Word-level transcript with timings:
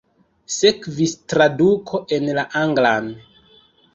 Sekvis 0.53 1.13
traduko 1.33 2.01
en 2.17 2.27
la 2.39 2.45
anglan. 2.63 3.13